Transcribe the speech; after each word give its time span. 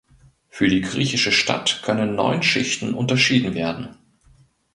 Für 0.49 0.67
die 0.67 0.81
griechische 0.81 1.31
Stadt 1.31 1.83
können 1.85 2.15
neun 2.15 2.41
Schichten 2.41 2.95
unterschieden 2.95 3.53
werden. 3.53 3.97